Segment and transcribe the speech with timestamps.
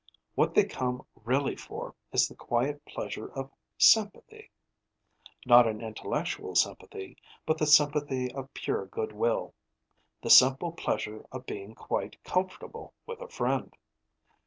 [0.33, 4.49] What they come really for is the quiet pleasure of sympathy.
[5.45, 9.53] Not an intellectual sympathy, but the sympathy of pure goodwill:
[10.23, 13.75] the simple pleasure of being quite comfortable with a friend.